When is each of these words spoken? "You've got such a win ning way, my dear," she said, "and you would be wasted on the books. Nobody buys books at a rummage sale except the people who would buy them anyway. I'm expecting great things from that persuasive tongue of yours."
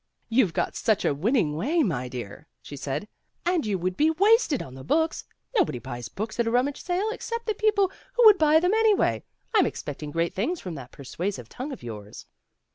"You've 0.29 0.53
got 0.55 0.75
such 0.75 1.05
a 1.05 1.13
win 1.13 1.33
ning 1.35 1.55
way, 1.55 1.83
my 1.83 2.09
dear," 2.09 2.47
she 2.63 2.75
said, 2.75 3.07
"and 3.45 3.67
you 3.67 3.77
would 3.77 3.95
be 3.95 4.09
wasted 4.09 4.59
on 4.63 4.73
the 4.73 4.83
books. 4.83 5.23
Nobody 5.55 5.77
buys 5.77 6.09
books 6.09 6.39
at 6.39 6.47
a 6.47 6.49
rummage 6.49 6.81
sale 6.81 7.11
except 7.11 7.45
the 7.45 7.53
people 7.53 7.91
who 8.13 8.25
would 8.25 8.39
buy 8.39 8.59
them 8.59 8.73
anyway. 8.73 9.23
I'm 9.53 9.67
expecting 9.67 10.09
great 10.09 10.33
things 10.33 10.59
from 10.59 10.73
that 10.73 10.91
persuasive 10.91 11.49
tongue 11.49 11.71
of 11.71 11.83
yours." 11.83 12.25